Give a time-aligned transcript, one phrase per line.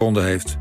[0.00, 0.58] heeft.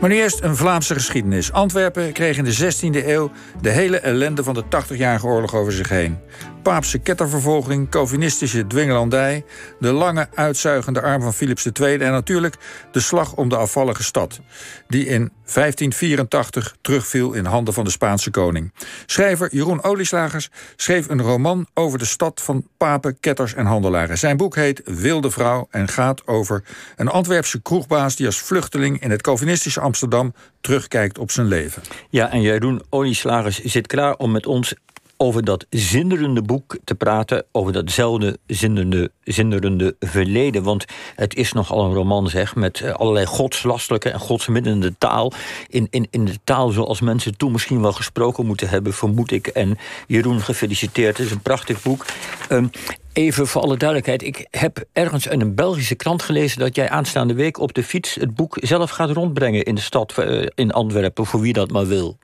[0.00, 1.52] Maar nu eerst een Vlaamse geschiedenis.
[1.52, 5.88] Antwerpen kreeg in de 16e eeuw de hele ellende van de 80-jarige oorlog over zich
[5.88, 6.18] heen.
[6.62, 9.44] Paapse kettervervolging, Calvinistische dwingelandij,
[9.78, 12.56] de lange uitzuigende arm van Philips II en natuurlijk
[12.92, 14.40] de slag om de afvallige stad,
[14.88, 18.72] die in 1584 terugviel in handen van de Spaanse koning.
[19.06, 24.18] Schrijver Jeroen Olieslagers schreef een roman over de stad van papen, ketters en handelaren.
[24.18, 26.62] Zijn boek heet Wilde Vrouw en gaat over
[26.96, 31.82] een Antwerpse kroegbaas die als vluchteling in het Calvinistische Amsterdam terugkijkt op zijn leven.
[32.10, 34.74] Ja, en Jeroen Olieslagers zit klaar om met ons
[35.22, 40.62] over dat zinderende boek te praten, over datzelfde zinderende, zinderende verleden.
[40.62, 40.84] Want
[41.14, 45.32] het is nogal een roman, zeg, met eh, allerlei godslastelijke en godsmiddende taal.
[45.68, 49.46] In, in, in de taal zoals mensen toen misschien wel gesproken moeten hebben, vermoed ik.
[49.46, 52.06] En Jeroen, gefeliciteerd, het is een prachtig boek.
[52.48, 52.70] Um,
[53.12, 57.34] Even voor alle duidelijkheid, ik heb ergens in een Belgische krant gelezen dat jij aanstaande
[57.34, 61.26] week op de fiets het boek zelf gaat rondbrengen in de stad uh, in Antwerpen,
[61.26, 62.18] voor wie dat maar wil.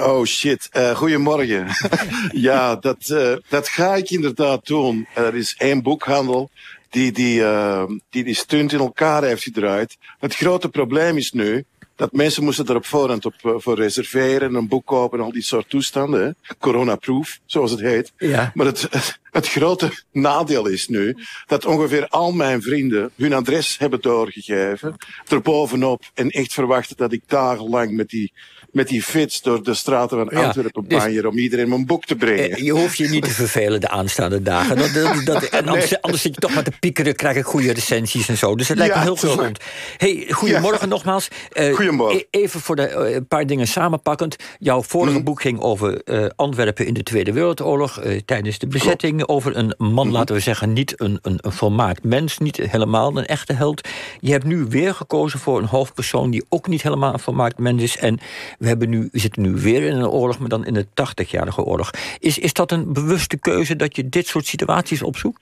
[0.00, 1.66] Oh shit, uh, goedemorgen.
[2.48, 5.06] ja, dat, uh, dat ga ik inderdaad doen.
[5.14, 6.50] Er is één boekhandel
[6.90, 9.96] die die, uh, die die stunt in elkaar heeft gedraaid.
[10.18, 11.64] Het grote probleem is nu
[12.00, 15.42] dat mensen moesten er op voorhand op, voor reserveren, een boek kopen en al die
[15.42, 16.36] soort toestanden.
[16.58, 18.12] Corona-proof, zoals het heet.
[18.18, 18.50] Ja.
[18.54, 23.78] Maar het, het, het grote nadeel is nu dat ongeveer al mijn vrienden hun adres
[23.78, 24.96] hebben doorgegeven,
[25.28, 28.32] erbovenop en echt verwachten dat ik dagenlang met die
[28.72, 32.16] met die fiets door de straten van Antwerpen ja, dus, om iedereen mijn boek te
[32.16, 32.50] brengen.
[32.50, 34.76] Eh, je hoeft je niet te vervelen de aanstaande dagen.
[34.76, 37.72] Dat, dat, dat, en anders, anders, zit je toch maar te piekeren, krijg ik goede
[37.72, 38.56] recensies en zo.
[38.56, 39.58] Dus het lijkt me heel gezond.
[39.96, 41.28] Hey, goedemorgen nogmaals.
[41.52, 42.18] Uh, goedemorgen.
[42.18, 44.36] E- even voor de uh, paar dingen samenpakkend.
[44.58, 45.24] Jouw vorige mm.
[45.24, 46.02] boek ging over
[46.36, 48.00] Antwerpen in de Tweede Wereldoorlog.
[48.24, 49.16] tijdens de bezetting.
[49.16, 49.30] Klopt.
[49.30, 52.38] Over een man, mm laten we zeggen, niet een, een, een volmaakt mens.
[52.38, 53.88] Niet helemaal een echte held.
[54.20, 57.82] Je hebt nu weer gekozen voor een hoofdpersoon die ook niet helemaal een volmaakt mens
[57.82, 57.96] is.
[57.96, 58.20] En
[58.60, 61.62] we, hebben nu, we zitten nu weer in een oorlog, maar dan in de 80-jarige
[61.62, 61.90] oorlog.
[62.18, 65.40] Is, is dat een bewuste keuze dat je dit soort situaties opzoekt?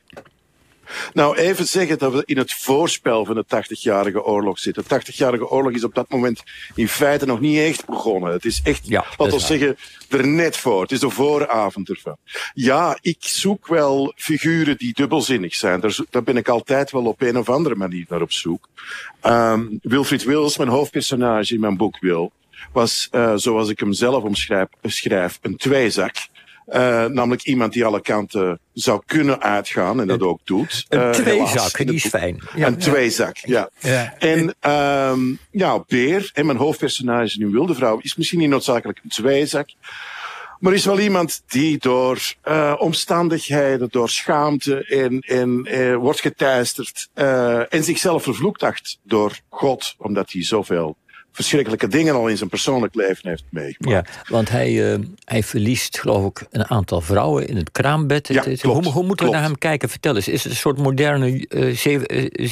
[1.13, 4.85] Nou, even zeggen dat we in het voorspel van de 80-jarige oorlog zitten.
[4.89, 6.43] De 80-jarige oorlog is op dat moment
[6.75, 8.33] in feite nog niet echt begonnen.
[8.33, 9.77] Het is echt, ja, laten we zeggen,
[10.09, 10.83] er net voor.
[10.83, 12.17] Het is de vooravond ervan.
[12.55, 15.81] Ja, ik zoek wel figuren die dubbelzinnig zijn.
[15.81, 18.69] Daar, daar ben ik altijd wel op een of andere manier naar op zoek.
[19.23, 22.33] Um, Wilfried Wills, mijn hoofdpersonage in mijn boek Wil,
[22.73, 26.15] was, uh, zoals ik hem zelf omschrijf, beschrijf, een tweezak.
[26.69, 30.87] Uh, namelijk iemand die alle kanten zou kunnen uitgaan en dat ook doet.
[30.89, 32.43] Een uh, tweezak, die is fijn.
[32.55, 33.71] Ja, een tweezak, ja.
[33.79, 34.15] ja.
[34.19, 34.55] En
[35.11, 39.69] um, ja, Beer, en mijn hoofdpersonage in Wilde Vrouw, is misschien niet noodzakelijk een tweezak.
[40.59, 47.09] Maar is wel iemand die door uh, omstandigheden, door schaamte en, en uh, wordt geteisterd
[47.15, 50.97] uh, en zichzelf vervloekt acht door God, omdat hij zoveel
[51.33, 54.09] verschrikkelijke dingen al in zijn persoonlijk leven heeft meegemaakt.
[54.09, 58.29] Ja, want hij, uh, hij verliest, geloof ik, een aantal vrouwen in het kraambed.
[58.29, 59.89] Ja, klopt, hoe, hoe moeten we naar hem kijken?
[59.89, 61.77] Vertel eens, is het een soort moderne uh,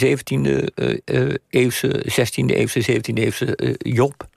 [0.04, 0.66] 17e
[1.04, 4.28] uh, eeuwse, 16e eeuwse, 17e eeuwse Job?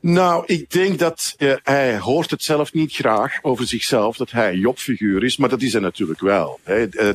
[0.00, 4.52] Nou, ik denk dat uh, hij hoort het zelf niet graag over zichzelf, dat hij
[4.52, 6.60] een Jobfiguur is, maar dat is hij natuurlijk wel.
[6.62, 6.86] Hè.
[6.90, 7.08] Uh,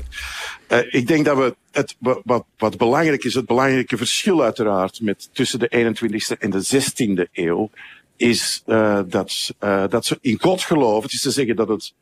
[0.70, 5.30] uh, ik denk dat we het, wat, wat belangrijk is, het belangrijke verschil uiteraard met
[5.34, 7.70] tussen de 21ste en de 16e eeuw,
[8.16, 8.64] is
[9.08, 9.54] dat,
[9.90, 11.04] dat ze in God geloven.
[11.04, 11.94] Het is te zeggen dat, het,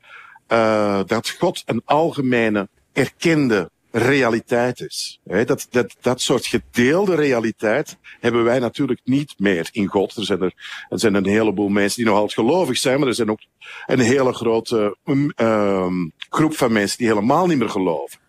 [1.07, 5.19] dat God een algemene erkende realiteit is.
[5.23, 10.15] Dat, dat, dat soort gedeelde realiteit hebben wij natuurlijk niet meer in God.
[10.15, 10.53] Er zijn, er,
[10.89, 13.41] er zijn een heleboel mensen die nog altijd gelovig zijn, maar er zijn ook
[13.85, 14.97] een hele grote
[15.35, 18.19] um, groep van mensen die helemaal niet meer geloven.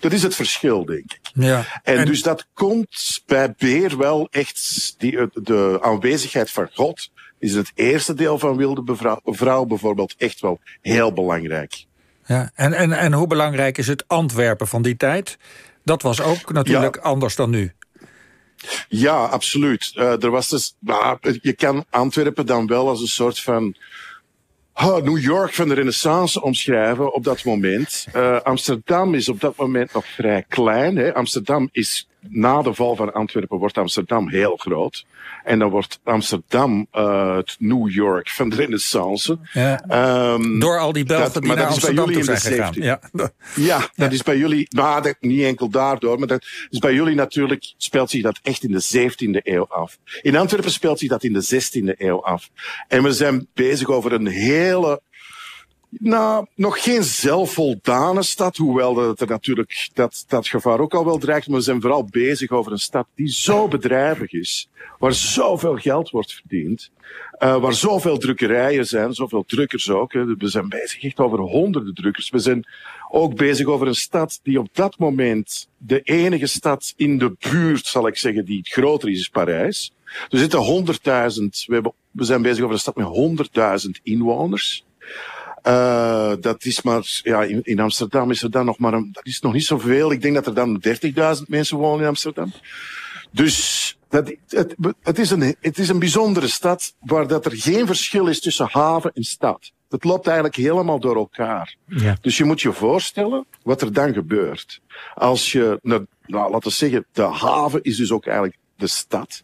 [0.00, 1.20] Dat is het verschil, denk ik.
[1.34, 7.10] Ja, en, en, dus dat komt bij Beer wel echt, die, de aanwezigheid van God
[7.38, 11.86] is het eerste deel van Wilde Vrouw bijvoorbeeld echt wel heel belangrijk.
[12.32, 15.38] Ja, en, en, en hoe belangrijk is het Antwerpen van die tijd?
[15.84, 17.72] Dat was ook natuurlijk anders dan nu.
[18.88, 19.92] Ja, absoluut.
[19.94, 23.76] Uh, er was dus, nou, je kan Antwerpen dan wel als een soort van
[24.74, 28.06] oh, New York van de Renaissance omschrijven op dat moment.
[28.16, 30.96] Uh, Amsterdam is op dat moment nog vrij klein.
[30.96, 31.14] Hè.
[31.14, 35.06] Amsterdam is na de val van Antwerpen wordt Amsterdam heel groot.
[35.44, 39.38] En dan wordt Amsterdam uh, het New York van de Renaissance.
[39.52, 40.32] Ja.
[40.34, 42.72] Um, Door al die Belgen dat, die naar Amsterdam zijn gegaan.
[42.74, 43.00] Ja,
[43.54, 44.10] ja dat ja.
[44.10, 48.10] is bij jullie, nou, dat, niet enkel daardoor, maar dat is bij jullie natuurlijk, speelt
[48.10, 49.98] zich dat echt in de 17e eeuw af.
[50.22, 52.50] In Antwerpen speelt zich dat in de 16e eeuw af.
[52.88, 55.02] En we zijn bezig over een hele
[55.98, 61.18] Nou, nog geen zelfvoldane stad, hoewel dat er natuurlijk dat, dat gevaar ook al wel
[61.18, 61.48] dreigt.
[61.48, 64.68] Maar we zijn vooral bezig over een stad die zo bedrijvig is,
[64.98, 66.90] waar zoveel geld wordt verdiend,
[67.38, 70.12] uh, waar zoveel drukkerijen zijn, zoveel drukkers ook.
[70.12, 70.24] Hè.
[70.24, 72.30] We zijn bezig echt over honderden drukkers.
[72.30, 72.64] We zijn
[73.10, 77.86] ook bezig over een stad die op dat moment de enige stad in de buurt,
[77.86, 79.92] zal ik zeggen, die groter is, is Parijs.
[80.30, 84.84] Er zitten honderdduizend, we, we zijn bezig over een stad met honderdduizend inwoners.
[85.66, 89.26] Uh, dat is maar, ja, in, in, Amsterdam is er dan nog maar een, dat
[89.26, 90.12] is nog niet zoveel.
[90.12, 90.82] Ik denk dat er dan
[91.36, 92.52] 30.000 mensen wonen in Amsterdam.
[93.30, 97.86] Dus dat, het, het, is een, het is een bijzondere stad waar dat er geen
[97.86, 99.72] verschil is tussen haven en stad.
[99.88, 101.74] Dat loopt eigenlijk helemaal door elkaar.
[101.86, 102.16] Ja.
[102.20, 104.80] Dus je moet je voorstellen wat er dan gebeurt.
[105.14, 109.42] Als je, nou, laten we zeggen, de haven is dus ook eigenlijk de stad.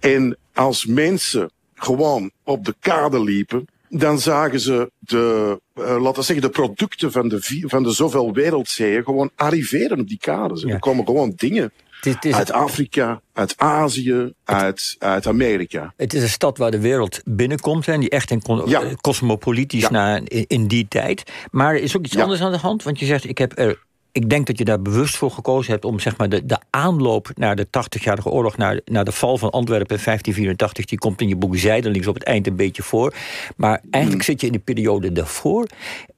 [0.00, 6.22] En als mensen gewoon op de kade liepen, dan zagen ze de, uh, laten we
[6.22, 10.62] zeggen, de producten van de, van de zoveel wereldzeeën gewoon arriveren op die kades.
[10.62, 10.68] Ja.
[10.68, 15.92] Er komen gewoon dingen het is uit Afrika, uit Azië, uit, uit Amerika.
[15.96, 18.94] Het is een stad waar de wereld binnenkomt en die echt een ja.
[19.00, 20.20] cosmopolitisch ja.
[20.28, 21.22] in, die tijd.
[21.50, 23.86] Maar er is ook iets anders aan de hand, want je zegt: ik heb er
[24.18, 27.30] ik denk dat je daar bewust voor gekozen hebt om zeg maar, de, de aanloop
[27.34, 31.28] naar de 80-jarige oorlog, naar, naar de val van Antwerpen in 1584, die komt in
[31.28, 33.14] je boek zijdelings op het eind een beetje voor.
[33.56, 34.32] Maar eigenlijk mm.
[34.32, 35.66] zit je in de periode daarvoor.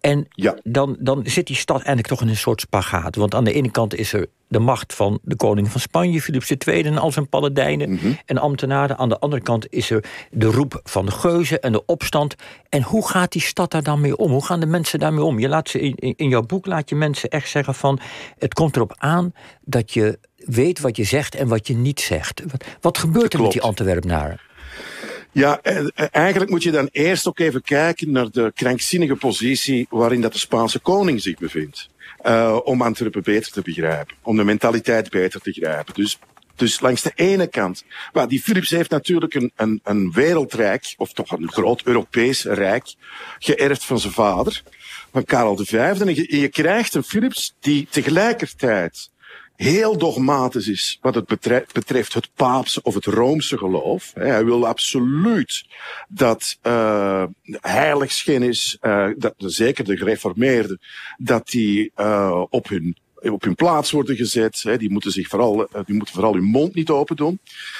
[0.00, 0.58] En ja.
[0.62, 3.17] dan, dan zit die stad eigenlijk toch in een soort spagaat.
[3.17, 6.50] Want aan de ene kant is er de macht van de koning van Spanje, Philips
[6.50, 8.12] II en al zijn paladijnen mhm.
[8.26, 8.99] en ambtenaren.
[8.99, 12.35] Aan de andere kant is er de roep van de geuzen en de opstand.
[12.69, 14.31] En hoe gaat die stad daar dan mee om?
[14.31, 15.38] Hoe gaan de mensen daarmee om?
[15.38, 18.00] Je laat ze in, in jouw boek laat je mensen echt zeggen van
[18.38, 22.43] het komt erop aan dat je weet wat je zegt en wat je niet zegt.
[22.50, 24.41] Wat, wat gebeurt er met die Antwerpenaren?
[25.32, 29.87] Ja, eh, eh, eigenlijk moet je dan eerst ook even kijken naar de krankzinnige positie
[29.91, 31.88] waarin dat de Spaanse koning zich bevindt.
[32.26, 35.94] Uh, om Antwerpen beter te begrijpen, om de mentaliteit beter te begrijpen.
[35.94, 36.19] Dus,
[36.56, 41.12] dus langs de ene kant, maar die Philips heeft natuurlijk een, een, een wereldrijk, of
[41.12, 42.94] toch een groot Europees rijk,
[43.38, 44.62] geërfd van zijn vader,
[45.12, 45.72] van Karel V.
[45.72, 49.11] En je krijgt een Philips die tegelijkertijd
[49.62, 51.27] heel dogmatisch is wat het
[51.73, 54.11] betreft het paapse of het roomse geloof.
[54.15, 55.65] Hij wil absoluut
[56.09, 57.25] dat uh,
[57.61, 60.81] heiligschennis, uh, dat, zeker de gereformeerden,
[61.19, 64.62] dat die uh, op hun op hun plaats worden gezet.
[64.62, 64.77] Hè.
[64.79, 67.39] Die, moeten zich vooral, die moeten vooral hun mond niet open doen.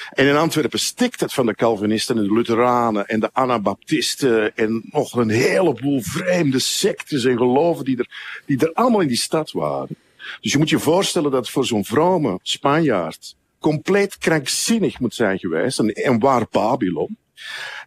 [0.09, 4.83] En in Antwerpen stikt het van de Calvinisten en de Lutheranen en de Anabaptisten en
[4.91, 8.09] nog een heleboel vreemde sectes en geloven die er,
[8.45, 9.97] die er allemaal in die stad waren.
[10.41, 15.79] Dus je moet je voorstellen dat voor zo'n vrome Spanjaard compleet krankzinnig moet zijn geweest.
[15.79, 17.17] En, waar Babylon.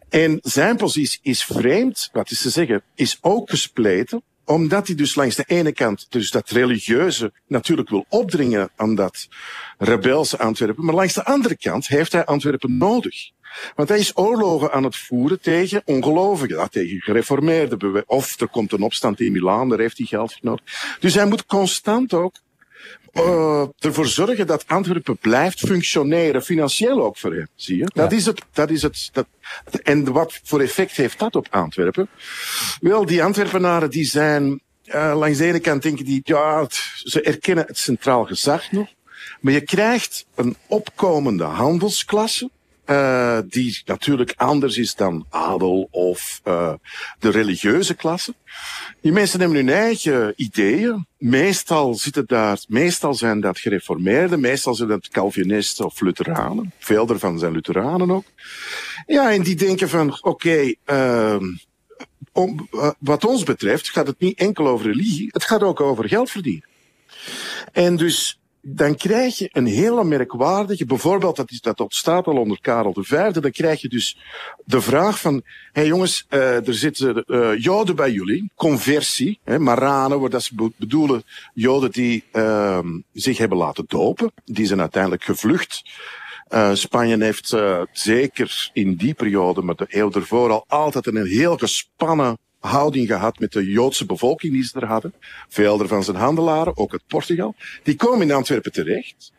[0.09, 5.15] En zijn positie is vreemd, wat is te zeggen, is ook gespleten omdat hij dus
[5.15, 9.27] langs de ene kant dus dat religieuze natuurlijk wil opdringen aan dat
[9.77, 13.31] rebelse Antwerpen, maar langs de andere kant heeft hij Antwerpen nodig.
[13.75, 18.03] Want hij is oorlogen aan het voeren tegen ongelovigen, tegen gereformeerden.
[18.07, 20.63] Of er komt een opstand in Milaan, daar heeft hij geld nodig.
[20.99, 22.35] Dus hij moet constant ook
[23.13, 27.47] uh, ervoor zorgen dat Antwerpen blijft functioneren, financieel ook voor hem.
[27.55, 27.89] Zie je?
[27.93, 28.41] Dat is het.
[28.53, 29.27] Dat is het dat,
[29.83, 32.07] en wat voor effect heeft dat op Antwerpen?
[32.79, 36.67] Wel, die Antwerpenaren die zijn uh, langs de ene kant denken die, ja,
[37.03, 38.87] ze erkennen het centraal gezag nog.
[39.39, 42.49] Maar je krijgt een opkomende handelsklasse
[42.85, 46.73] uh, die natuurlijk anders is dan adel of uh,
[47.19, 48.33] de religieuze klasse.
[49.01, 51.07] Die mensen hebben hun eigen ideeën.
[51.17, 56.71] Meestal zitten daar, meestal zijn dat gereformeerden, meestal zijn dat Calvinisten of Lutheranen.
[56.79, 58.25] Veel daarvan zijn Lutheranen ook.
[59.05, 60.73] Ja, en die denken van, oké,
[62.31, 66.07] om, uh, wat ons betreft gaat het niet enkel over religie, het gaat ook over
[66.07, 66.67] geld verdienen.
[67.71, 72.61] En dus dan krijg je een hele merkwaardige, bijvoorbeeld dat, is, dat ontstaat al onder
[72.61, 74.17] Karel V, dan krijg je dus
[74.63, 75.41] de vraag van, hé
[75.71, 81.23] hey jongens, uh, er zitten uh, joden bij jullie, conversie, hè, maranen, dat ze bedoelen
[81.53, 82.79] joden die uh,
[83.13, 85.83] zich hebben laten dopen, die zijn uiteindelijk gevlucht.
[86.49, 91.25] Uh, Spanje heeft uh, zeker in die periode, maar de eeuw ervoor al altijd een
[91.25, 95.13] heel gespannen houding gehad met de Joodse bevolking die ze er hadden.
[95.49, 97.55] Veel ervan zijn handelaren, ook uit Portugal.
[97.83, 99.33] Die komen in Antwerpen terecht.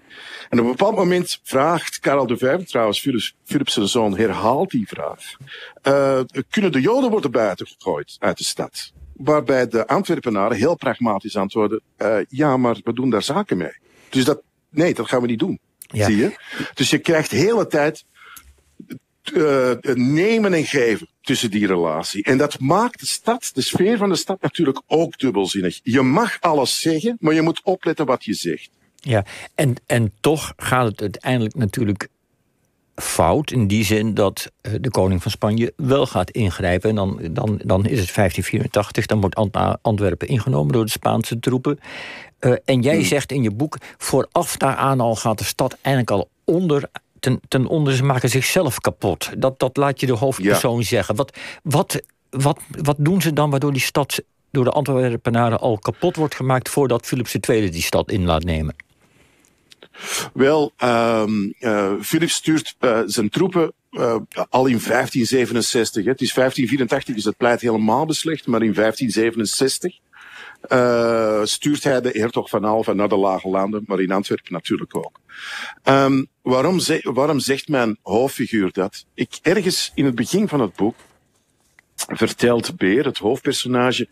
[0.48, 4.70] En op een bepaald moment vraagt Karel de Vijf, trouwens Philips, Philips zijn zoon, herhaalt
[4.70, 5.36] die vraag.
[5.82, 8.92] Uh, kunnen de Joden worden buitengegooid uit de stad?
[9.16, 13.76] Waarbij de Antwerpenaren heel pragmatisch antwoorden, uh, ja, maar we doen daar zaken mee.
[14.08, 15.58] Dus dat, nee, dat gaan we niet doen.
[15.78, 16.06] Ja.
[16.06, 16.36] Zie je?
[16.74, 18.04] Dus je krijgt de hele tijd
[19.34, 22.24] uh, nemen en geven tussen die relatie.
[22.24, 25.80] En dat maakt de stad, de sfeer van de stad natuurlijk ook dubbelzinnig.
[25.82, 28.70] Je mag alles zeggen, maar je moet opletten wat je zegt.
[28.94, 32.08] Ja, en, en toch gaat het uiteindelijk natuurlijk
[32.94, 33.50] fout.
[33.50, 36.90] In die zin dat eh, de koning van Spanje wel gaat ingrijpen.
[36.90, 41.78] En dan, dan, dan is het 1584, dan wordt Antwerpen ingenomen door de Spaanse troepen.
[42.40, 43.04] Uh, en jij hmm.
[43.04, 46.88] zegt in je boek, vooraf daaraan al gaat de stad eigenlijk al onder
[47.26, 49.30] ten, ten onder, ze maken zichzelf kapot.
[49.38, 51.16] Dat, dat laat je de hoofdpersoon zeggen.
[51.16, 56.16] Wat, wat, wat, wat doen ze dan waardoor die stad door de Antwerpenaren al kapot
[56.16, 58.74] wordt gemaakt voordat Philips II die stad in laat nemen?
[60.32, 61.24] Wel, uh,
[62.00, 64.16] Philips stuurt uh, zijn troepen uh,
[64.48, 66.04] al in 1567.
[66.04, 66.10] Hè.
[66.10, 69.98] Het is 1584, dus het pleit helemaal beslecht, maar in 1567
[70.68, 74.96] uh, stuurt hij de hertog van Alva naar de Lage Landen, maar in Antwerpen natuurlijk
[74.96, 75.20] ook.
[75.84, 79.04] Um, waarom, waarom zegt mijn hoofdfiguur dat?
[79.14, 80.94] Ik, ergens in het begin van het boek
[81.96, 84.08] vertelt Beer, het hoofdpersonage,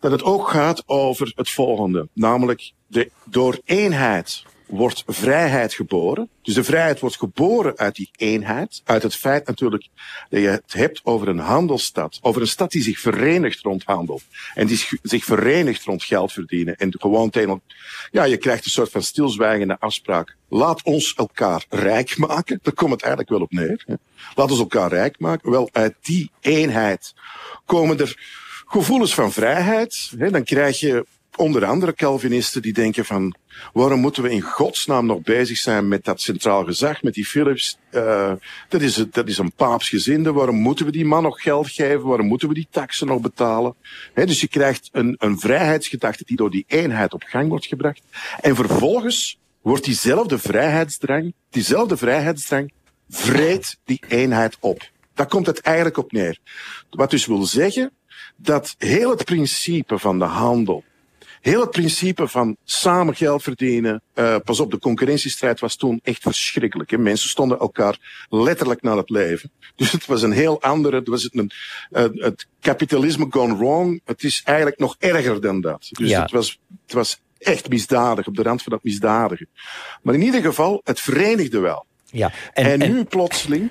[0.00, 2.08] dat het ook gaat over het volgende.
[2.12, 4.44] Namelijk de door eenheid
[4.76, 6.28] wordt vrijheid geboren.
[6.42, 8.82] Dus de vrijheid wordt geboren uit die eenheid.
[8.84, 9.88] Uit het feit natuurlijk
[10.30, 12.18] dat je het hebt over een handelsstad.
[12.22, 14.20] Over een stad die zich verenigt rond handel.
[14.54, 16.76] En die zich verenigt rond geld verdienen.
[16.76, 17.62] En gewoon tegen,
[18.10, 20.36] ja, je krijgt een soort van stilzwijgende afspraak.
[20.48, 22.58] Laat ons elkaar rijk maken.
[22.62, 23.84] Daar komt het eigenlijk wel op neer.
[24.34, 25.50] Laat ons elkaar rijk maken.
[25.50, 27.14] Wel, uit die eenheid
[27.64, 30.10] komen er gevoelens van vrijheid.
[30.30, 33.34] Dan krijg je onder andere Calvinisten die denken van
[33.72, 37.78] waarom moeten we in godsnaam nog bezig zijn met dat centraal gezag, met die Philips?
[37.92, 38.32] Uh,
[38.68, 40.32] dat, is, dat is een paapsgezinde.
[40.32, 42.06] Waarom moeten we die man nog geld geven?
[42.06, 43.74] Waarom moeten we die taxen nog betalen?
[44.14, 48.02] Dus je krijgt een, een vrijheidsgedachte die door die eenheid op gang wordt gebracht.
[48.40, 52.72] En vervolgens wordt diezelfde vrijheidsdrang, diezelfde vrijheidsdrang,
[53.08, 54.90] vreet die eenheid op.
[55.14, 56.38] Daar komt het eigenlijk op neer.
[56.90, 57.92] Wat dus wil zeggen
[58.36, 60.84] dat heel het principe van de handel,
[61.44, 64.02] Heel het principe van samen geld verdienen.
[64.14, 66.90] Uh, pas op, de concurrentiestrijd was toen echt verschrikkelijk.
[66.90, 66.98] Hè?
[66.98, 69.50] Mensen stonden elkaar letterlijk naar het leven.
[69.76, 70.96] Dus het was een heel andere.
[70.96, 71.50] Het was een,
[71.92, 74.00] uh, het kapitalisme gone wrong.
[74.04, 75.88] Het is eigenlijk nog erger dan dat.
[75.90, 76.22] Dus ja.
[76.22, 79.46] het, was, het was echt misdadig, op de rand van dat misdadige.
[80.02, 81.86] Maar in ieder geval, het verenigde wel.
[82.04, 83.70] Ja, en, en, en nu plotseling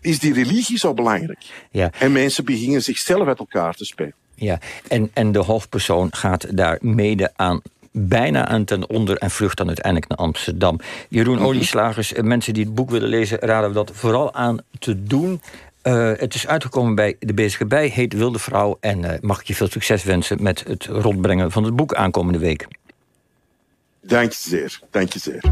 [0.00, 1.44] is die religie zo belangrijk.
[1.70, 1.90] Ja.
[1.98, 4.14] En mensen beginnen zichzelf uit elkaar te spelen.
[4.34, 4.58] Ja,
[4.88, 7.62] en, en de hoofdpersoon gaat daar mede aan
[7.96, 10.80] bijna aan ten onder en vlucht dan uiteindelijk naar Amsterdam.
[11.08, 14.58] Jeroen mm Olieslagers, eh, mensen die het boek willen lezen, raden we dat vooral aan
[14.78, 15.40] te doen.
[15.82, 18.76] Uh, het is uitgekomen bij De Bezige Bij, heet Wilde Vrouw.
[18.80, 22.38] En uh, mag ik je veel succes wensen met het rondbrengen van het boek aankomende
[22.38, 22.66] week.
[24.00, 25.42] Dank je zeer, dank je zeer.